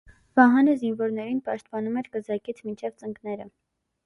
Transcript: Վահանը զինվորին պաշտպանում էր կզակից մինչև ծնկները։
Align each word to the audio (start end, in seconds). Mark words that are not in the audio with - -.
Վահանը 0.39 0.73
զինվորին 0.83 1.41
պաշտպանում 1.49 2.01
էր 2.03 2.09
կզակից 2.17 2.63
մինչև 2.71 2.97
ծնկները։ 3.05 3.49